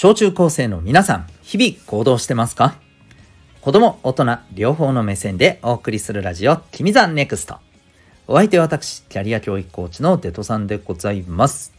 [0.00, 2.76] 小中高生の皆さん、日々行動してますか？
[3.60, 7.56] 子供、大人、両方の目線でお送りするラジオ、君ザネクスト。
[8.28, 11.72] お相手は私、キャリア教育コーチのデトさんでございます。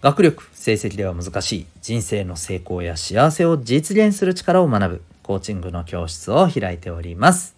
[0.00, 7.56] 学力、成績では難しい人生の成功や幸せを実現する力を学ぶコーチングの教室を開いております。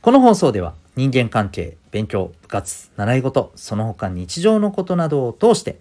[0.00, 5.78] この放送では人間関係、勉強、部活、習い事、その他日常のことなどを通して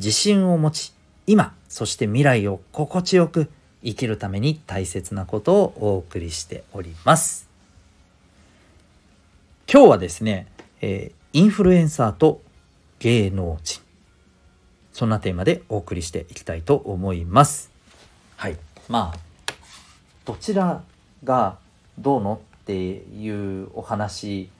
[0.00, 0.92] 自信を持ち、
[1.30, 3.48] 今、そして未来を心地よく
[3.84, 7.48] 生きるために大切なことをお送りしております。
[9.72, 10.48] 今日はですね、
[10.80, 12.40] えー、インフルエンサーと
[12.98, 13.80] 芸能人。
[14.92, 17.70] そんなテーマでお送りしていきたいと思います。
[18.34, 18.56] はい。
[18.88, 19.52] まあ、
[20.24, 20.82] どちら
[21.22, 21.58] が
[21.96, 24.50] どうのっていうお話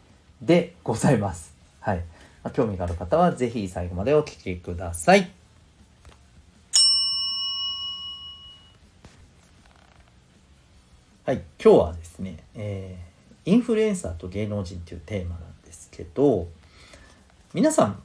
[0.40, 1.52] でございます。
[1.80, 2.04] はい。
[2.44, 5.39] まあ、興味がある方は是非最後までお聴きください。
[11.30, 16.48] はい、今日はですね、えー、インフルエンサーと芸能人っていうテーマなんですけど
[17.54, 18.02] 皆さん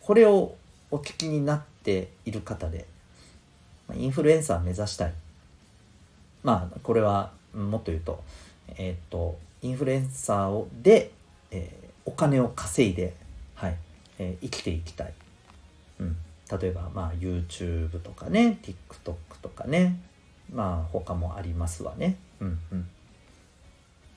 [0.00, 0.54] これを
[0.92, 2.86] お聞きになっている方で
[3.94, 5.12] インフルエンサー目指したい。
[6.44, 8.22] まあこれはもっと言うと
[8.76, 11.10] えっ、とインフルエンサーをで、
[11.50, 13.12] えー、お金を稼いで、
[13.56, 13.76] はい
[14.20, 15.12] え、生きていきたい、
[15.98, 16.16] うん、
[16.60, 19.98] 例えばまあ YouTube とかね TikTok とかね。
[20.52, 22.16] まあ他もありますわね。
[22.40, 22.88] うんうん。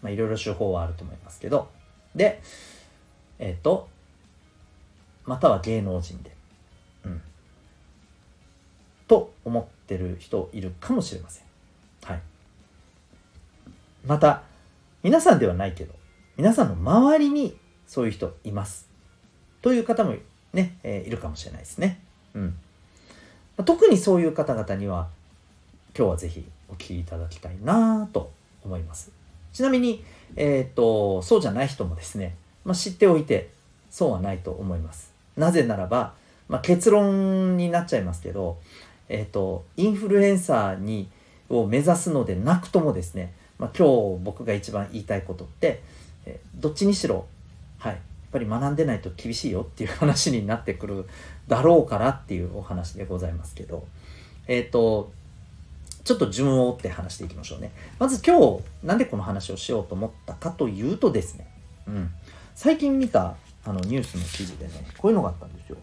[0.01, 1.69] まあいろいろ手法はあると思いますけど。
[2.15, 2.41] で、
[3.39, 3.87] えっ、ー、と、
[5.25, 6.31] または芸能人で。
[7.05, 7.21] うん。
[9.07, 11.45] と思ってる人いるかもしれません。
[12.03, 12.21] はい。
[14.05, 14.43] また、
[15.03, 15.93] 皆さんではないけど、
[16.37, 18.89] 皆さんの周りにそういう人います。
[19.61, 20.15] という方も
[20.53, 22.01] ね、えー、いるかもしれないですね。
[22.33, 22.57] うん。
[23.65, 25.09] 特にそういう方々には
[25.95, 28.31] 今日はぜひお聞きいただきたいなと
[28.63, 29.11] 思います。
[29.53, 30.03] ちなみに、
[30.35, 32.35] えっ、と、そうじゃない人もですね、
[32.65, 33.49] まあ、知っておいて
[33.89, 35.13] そうはないと思います。
[35.35, 36.13] なぜならば、
[36.49, 38.57] まあ、結論になっちゃいますけど、
[39.09, 41.09] えっ、と、インフルエンサーに
[41.49, 45.81] を目指すのでなくともですね、まあ、今日僕が一番言いたいことって、
[46.25, 47.25] えー、どっちにしろ、
[47.79, 48.01] はい、やっ
[48.31, 51.05] ぱり学んでないと厳しいよっていう話になってくる
[51.47, 53.85] だろうからっていうお話でございますけど、
[54.47, 55.11] えっ、と、
[56.07, 57.73] ちょっと順を追って話していきましょうね。
[57.99, 61.51] まず今日、なんでこの話をしようと思ったかというとですね、
[61.85, 62.09] うん、
[62.55, 63.35] 最近見た
[63.65, 65.75] あのニュースの記事でね、こういうのがあったんですよ。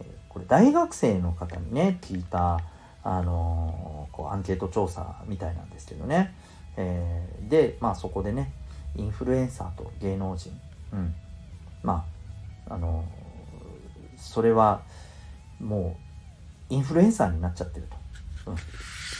[0.00, 2.60] え、これ大学生の方にね、聞いた、
[3.04, 6.34] あのー、こうアンケート調査みたいなんですけどね。
[6.76, 8.50] えー、で、まあそこでね、
[8.96, 10.50] インフルエンサーと芸能人、
[10.92, 11.14] うん、
[11.84, 12.04] ま
[12.68, 13.04] あ、あの
[14.16, 14.82] それは
[15.60, 15.96] も
[16.70, 17.86] うインフルエンサーになっちゃってる
[18.44, 18.50] と。
[18.50, 18.56] うん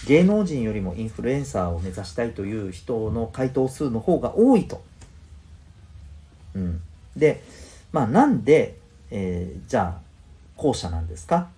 [0.07, 4.83] 芸能人よりもインフルエンサーを目指したいという人の回答数の方が多いと。
[6.55, 6.81] うん、
[7.17, 7.43] で、
[7.93, 8.77] まあ、なんで、
[9.11, 10.01] えー、じゃあ
[10.57, 11.49] 後者なんですか？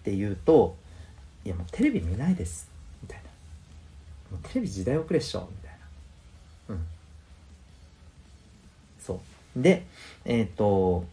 [0.00, 0.76] っていうと
[1.44, 2.68] いやもうテレビ見ないです。
[3.02, 4.36] みたいな。
[4.36, 5.48] もうテレビ時代遅れっしょ。
[5.50, 5.76] みたい
[6.68, 6.74] な。
[6.74, 6.86] うん。
[9.00, 9.20] そ
[9.56, 9.62] う。
[9.62, 9.84] で
[10.24, 11.04] えっ、ー、と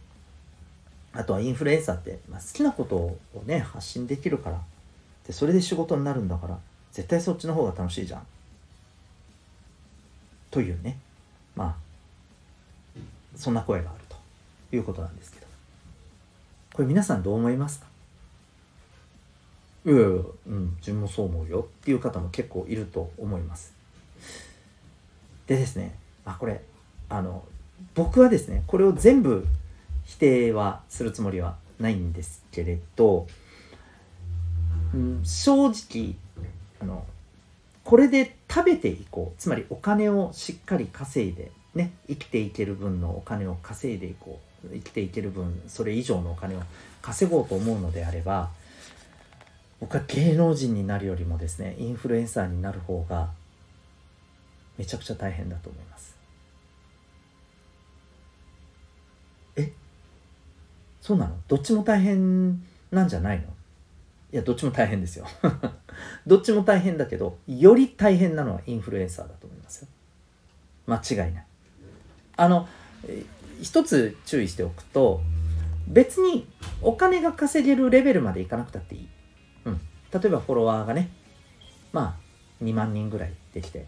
[1.14, 4.62] あとはインフルエンサーって、まあ、好きなことをね発信できるから
[5.30, 6.58] でそれで仕事になるんだから
[6.92, 8.26] 絶対そっちの方が楽しいじゃん。
[10.50, 10.98] というね。
[11.56, 11.78] ま
[12.96, 13.00] あ
[13.36, 14.18] そんな声があると。
[14.76, 15.46] いうことなんですけど。
[16.74, 17.86] これ皆さんどう思いますか？
[19.86, 21.68] いやいやうん自分もそう思うよ。
[21.82, 23.72] っていう方も結構いると思います。
[25.46, 25.94] でですね
[26.26, 26.60] あこれ
[27.08, 27.44] あの
[27.94, 29.46] 僕はですねこれを全部
[30.06, 33.28] 否定はするつもりはないんですけれど
[35.24, 36.16] 正直
[36.82, 37.06] あの
[37.84, 39.42] これで食べていこう。
[39.42, 44.68] つまりお金をしっかり稼いでね生きていける分のお金を稼いでいこう。
[44.74, 46.60] 生きていける分それ以上のお金を
[47.02, 48.50] 稼ごうと思うのであれば
[49.80, 53.30] 僕は芸能人になるよりもですねインフルエンサーになる方が
[54.78, 56.14] めちゃくちゃ大変だと思います。
[59.56, 59.72] え？
[61.00, 61.36] そうなの？
[61.48, 62.62] どっちも大変
[62.92, 63.46] なんじゃないの？
[64.32, 65.26] いやどっちも大変ですよ。
[66.28, 69.88] どっちも大変だけどより大変なのはインフルエンサーだと思いますよ。
[70.86, 71.46] 間違いない。
[72.38, 72.68] あの
[73.62, 75.22] 一つ注意しておくと
[75.88, 76.48] 別に
[76.82, 79.10] お金が稼げるレベルまでいかなくたっていい、
[79.66, 79.82] うん、
[80.14, 81.10] 例えばフォロワーがね
[81.92, 83.88] まあ2万人ぐらいできて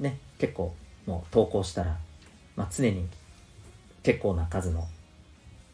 [0.00, 0.74] ね結構
[1.06, 1.98] もう投稿したら、
[2.56, 3.06] まあ、常に
[4.02, 4.86] 結構な数の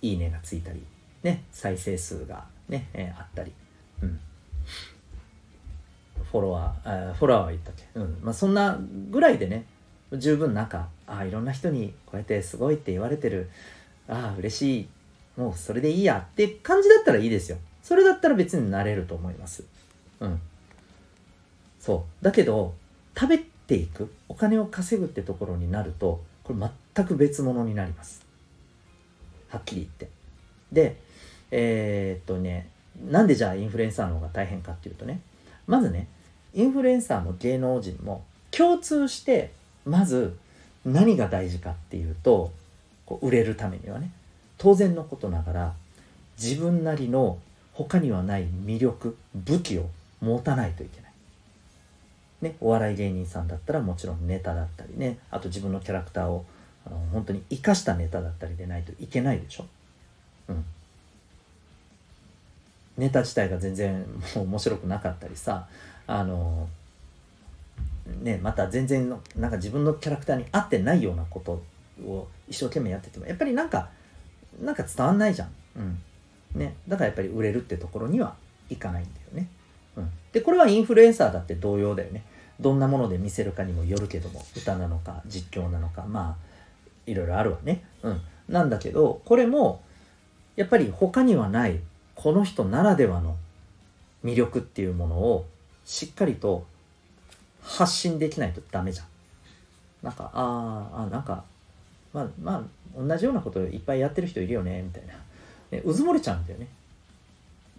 [0.02, 0.82] いいねがついたり
[1.22, 3.52] ね再生数がね、えー、あったり、
[4.02, 4.20] うん、
[6.30, 8.18] フォロワーあフォロワーは言ったっけ、うん。
[8.22, 8.78] まあ、そんな
[9.10, 9.66] ぐらいでね
[10.12, 13.50] 十分なんかあいろんな人にこうやってすごいって言われてる。
[14.08, 14.88] ああ嬉しい。
[15.36, 16.26] もうそれでいいや。
[16.30, 17.58] って感じだったらいいですよ。
[17.82, 19.64] それだったら別になれると思います。
[20.20, 20.40] うん。
[21.80, 22.24] そう。
[22.24, 22.74] だけど
[23.18, 28.24] 食べていくお金を稼ぐってところになるとこれ全く別物になります。
[29.48, 30.08] はっきり言って。
[30.72, 31.00] で
[31.56, 32.68] えー、っとね
[33.08, 35.20] なんでじゃあインフルエンサーの方が大変かっていうとね
[35.68, 36.08] まずね
[36.52, 39.52] インフルエンサーも芸能人も共通して
[39.84, 40.36] まず
[40.84, 42.50] 何が大事かっていうと
[43.06, 44.10] こう売れるためにはね
[44.58, 45.72] 当然のことながら
[46.42, 47.38] 自分なりの
[47.72, 49.86] 他にはない魅力武器を
[50.20, 51.12] 持たないといけない。
[52.42, 56.44] ね、お笑い芸人さんだったらもちろんネタだったりねあと自分のキャラクターを
[56.86, 59.66] あの本当に生かしたネタだったりでないといけないでしょ。
[60.48, 60.64] うん、
[62.96, 64.04] ネタ自体が全然
[64.36, 65.66] もう面白くなかったりさ
[66.06, 66.68] あの
[68.22, 71.62] ねまた全然のなんか自分のキャラクターに合ってないようなこと
[72.06, 73.88] を一生懸命やっててもやっぱりなんか
[74.62, 75.48] なんか伝わんないじゃん。
[75.76, 75.98] うん
[76.54, 78.36] ね、だからやっぱり売れるってところには
[78.70, 79.48] いかないんだよね。
[79.96, 82.22] うん、でこれはインフルエンサーだって同様だよね。
[82.60, 86.54] どんなもので見せるかにもよるけども歌なのか実況なのかまあ
[87.06, 87.82] いろいろあるわね。
[88.02, 89.82] うん、なんだけどこれも
[90.54, 91.80] やっぱり他にはない
[92.24, 93.36] この人ならではの
[94.24, 95.44] 魅力っていうものを
[95.84, 96.64] しっかりと
[97.62, 99.06] 発信できないとダメじゃん。
[100.02, 101.44] なんかああなんか
[102.14, 102.66] まあま
[102.96, 105.12] あ同じようなこといっぱいやってる人いるよねみたいな、
[105.70, 106.66] ね、うずもれちゃうんだよね。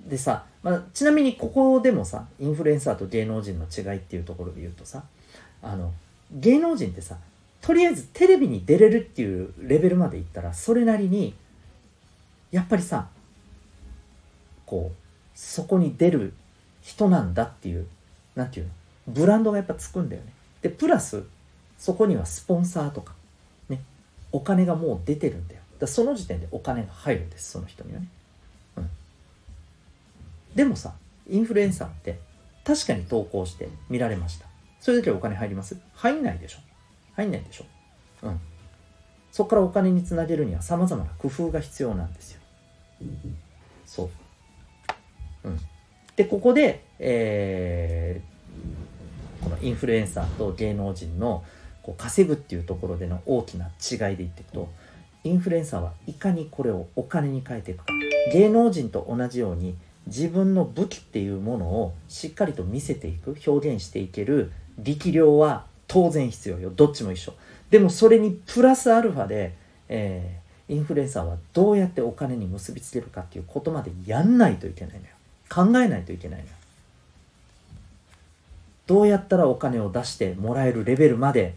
[0.08, 5.02] でさ、まあ、ちなみにここでもさインフルエンサーと芸能人の違いっていうところで言うとさ
[5.64, 5.92] あの
[6.32, 7.18] 芸能人ってさ
[7.62, 11.34] とりあえずテレビに出れるっていうレベルまでいったらそれなりに
[12.52, 13.08] やっぱりさ
[14.66, 14.96] こう
[15.36, 16.34] そこに出る
[16.82, 17.88] 人なんだっていう
[18.36, 18.74] 何て言うの？
[19.14, 20.34] ブランドがやっぱつくんだよね。
[20.62, 21.24] でプラス
[21.78, 23.14] そこにはスポンサーとか
[23.70, 23.82] ね
[24.32, 25.62] お金がもう出てるんだよ。
[25.80, 28.08] だその時点でお金が入るんですその人にはね。
[28.78, 28.90] うん。
[30.56, 30.94] でもさ
[31.30, 32.20] インフルエンサーって
[32.64, 34.46] 確かに投稿して見られました。
[34.80, 35.78] それだけお金入ります？
[35.94, 36.60] 入んないでしょ。
[37.16, 37.66] 入んないでしょ。
[38.24, 38.40] うん。
[39.32, 42.42] そこからお金につなげるにはさまざまな工夫が必要なんですよ。
[43.86, 44.10] そう。
[45.46, 45.60] うん、
[46.16, 51.44] でここで、えー、このインフルエンサーと芸能人の
[51.84, 54.70] こう稼ぐっていうところでの大きな違いで言っていくと
[55.24, 57.94] インフルエンサーはいかにこれをお金に変えていくか。
[58.32, 59.76] 芸能人と同じように
[60.08, 66.72] 自分の武器っていうものをしっかりと見せていく表現していける力量は当然必要よ。
[66.76, 67.34] どっちも一緒。
[67.70, 69.56] でもそれにプラスアルファで、
[69.90, 75.15] えー、インフルエンサーはどうやってお金に結びつけるかっていうことまでやんないといけないのよ。
[75.50, 76.46] 考えないといけない
[78.88, 81.56] どうやったらお金を出してもらえるレベルまで、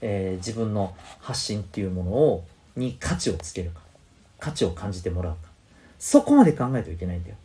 [0.00, 2.44] えー、自分の発信っていうものを
[2.76, 3.80] に価値をつけるか。
[4.38, 5.38] 価値を感じてもらうか。
[5.98, 7.36] そこまで考えていけないんだよ。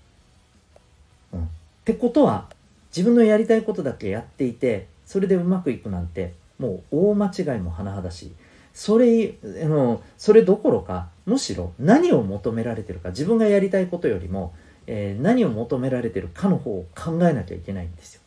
[1.34, 1.48] うん、っ
[1.84, 2.48] てことは
[2.96, 8.32] 自分のやりたいことだけやっていてそれでうまくいくなんてもう大間違いも甚だし
[8.72, 14.54] それあのそれどころかむしろ何を求められてるか自分がやりたいことよりも
[14.88, 18.22] えー、何を求められてるかの方を考えなきゃいけないんですよ。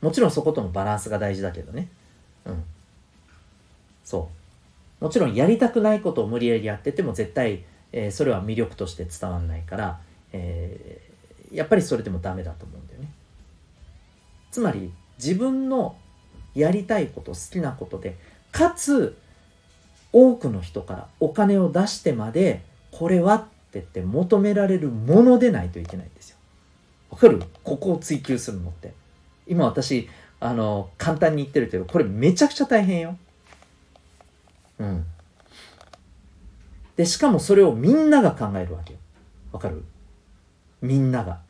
[0.00, 1.88] もちろんそことのバランスが大事だけどね。
[2.46, 2.64] うん。
[4.04, 4.28] そ
[5.00, 5.04] う。
[5.04, 10.00] もちろんやりたくないことを無理やりやってても絶対、えー、それは魅力として伝わんないから、
[10.32, 13.10] えー、やっぱりそれでもダメだと思うんだよね。
[14.50, 15.96] つまり自分の
[16.54, 18.16] やりたいこと好きなことで
[18.52, 19.16] かつ
[20.12, 26.36] 多くの人からお金を出してまでこれはってって求められるものでないといけないんですよ。
[27.10, 27.42] わかる？
[27.64, 28.92] ここを追求するのって。
[29.46, 30.08] 今私、
[30.38, 33.16] あの、簡単に言ってるけど、これめちゃくちゃ大変よ。
[34.78, 35.04] うん。
[36.96, 38.98] で、しかもそれをみんなが考えるわけよ。
[39.52, 39.82] わかる？
[40.82, 41.40] みんなが。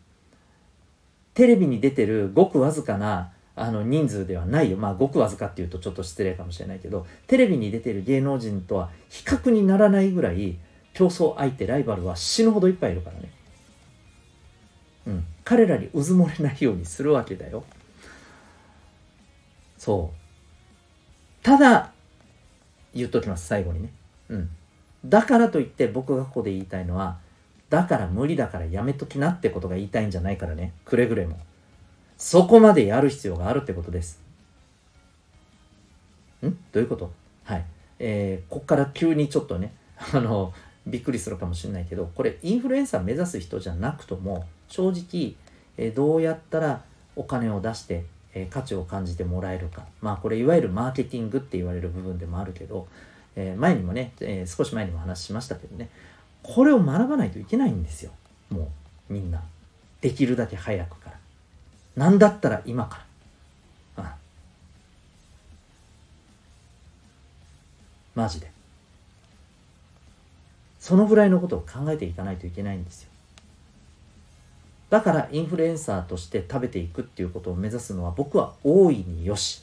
[1.35, 4.77] テレビに出てるごくわずかなあの人数ではないよ。
[4.77, 10.57] まあ、ごくわずかっていうとちょっと失礼かもしれないけど、テレビに出てる芸能人とは比較にならないぐらい、
[11.01, 13.31] 競争相手ライバルは死ぬほどいっぱいいるからね。
[15.07, 15.25] うん。
[15.45, 17.65] 彼らにうずもれないようにするわけだよ。
[19.79, 21.43] そう。
[21.43, 21.93] ただ
[22.93, 23.93] 言っときます最後にね。
[24.29, 24.51] うん。
[25.07, 27.17] だからといって僕がここで言いたいのは
[27.71, 30.75] だから無理だからやめときなってことが言いたいんじゃないからね。
[30.85, 31.39] くれぐれも。
[32.19, 34.21] そこまでやる必要があるってことです。
[36.45, 36.51] ん？
[36.51, 37.11] どういうこと？
[37.45, 37.65] はい。
[38.01, 39.73] えー、こっから急にちょっとね
[40.13, 40.53] あの
[40.87, 45.35] びっくりするかもしれないけどこれインフルエンサー目指す人じゃなくとも正直、
[45.77, 46.83] えどうやったら
[47.17, 49.85] お金を出して、え価値を感じてもらえるか。
[50.01, 52.87] まあこれいわゆるマーケティングって言われる部分でもあるけど、
[53.35, 55.89] え前にもね、え少し前にも話しましたけどね
[56.43, 58.13] これを学ばないといけないんですよ。
[58.51, 58.71] も
[59.11, 59.43] うみんな。
[60.01, 61.17] できるだけ早くから。
[61.97, 63.05] 何だったら今か
[63.97, 64.05] ら。
[64.05, 64.11] うん
[68.15, 68.51] マジで。
[70.91, 73.11] そのぐらいのことを考えていかないといけないんですよ。
[74.91, 79.63] だからインフルエンサーとして食べていくっていうことを目指すのは僕は大いによし。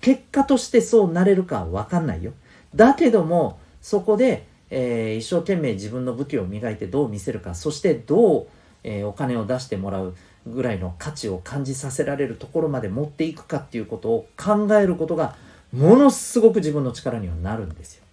[0.00, 2.34] 結果としてそうなれるかは分かんないよ。
[2.72, 8.46] だけどもそこで、えー、一生懸命自分の武器を磨いてどう見せるかそしてどう、
[8.84, 10.14] えー、お金を出してもらう
[10.46, 15.34] ぐらいの価値を感じさせられるところまで持っていくかっていうことを考えることが
[15.72, 18.03] ものすごく自分の力にはなるんですよ。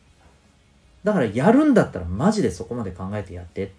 [1.03, 3.65] だからやるんだったらマジでそこまで考えてやって。
[3.65, 3.70] っ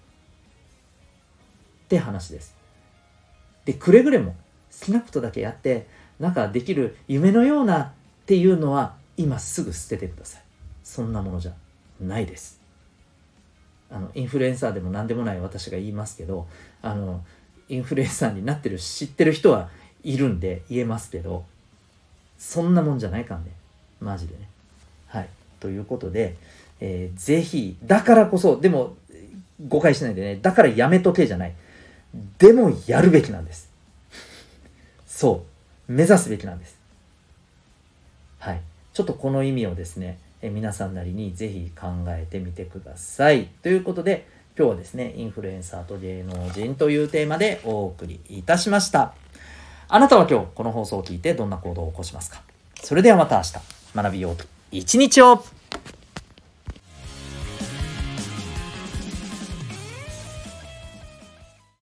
[1.88, 2.56] て話です。
[3.64, 4.34] でくれぐれも
[4.80, 5.86] 好きなことだけやって
[6.18, 7.90] なんかできる夢のようなっ
[8.26, 10.42] ていうのは今すぐ捨ててください。
[10.82, 11.52] そんなものじゃ
[12.00, 12.60] ないです。
[13.90, 16.46] あのインフルエンサーでも何でもない私が言いますけど
[16.80, 17.22] あの
[17.68, 19.68] インフルエンサーになってる知ってる人は
[20.02, 21.44] いるんで言えますけど
[22.38, 23.52] そんなもんじゃないかんね。
[24.00, 24.48] マジでね。
[25.06, 25.28] はい。
[25.60, 26.36] ということで、
[26.84, 28.96] えー、ぜひだからこそでも
[29.68, 30.40] 誤解しないでね。
[30.42, 31.52] だからやめとけじゃない。
[32.38, 33.70] でもやるべきなんです。
[35.06, 35.44] そ
[35.88, 35.92] う。
[35.92, 36.76] 目指すべきなんです。
[38.40, 38.60] はい。
[38.92, 43.46] ちょっとこの意味をですねえ皆さんなりにぜひ考えてみてください。
[43.62, 44.26] ということで
[44.58, 49.14] 今日はですねインフルエンサーと芸能人というテーマでお送りいたしました。
[49.88, 52.42] あなたは今日この放送を聞いてどんな行動を起こしますか？
[52.82, 53.52] それではまた明日。
[53.94, 54.44] 学びようと。
[54.72, 55.44] 一日を